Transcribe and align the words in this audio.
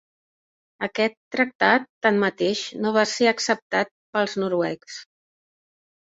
Aquest 0.85 1.13
tractat, 1.35 1.83
tanmateix, 2.05 2.63
no 2.85 2.93
va 2.95 3.03
ser 3.11 3.27
acceptat 3.31 3.91
pels 4.17 4.33
noruecs. 4.45 4.97